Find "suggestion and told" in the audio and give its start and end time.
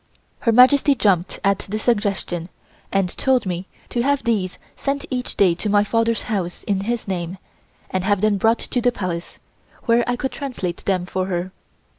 1.77-3.45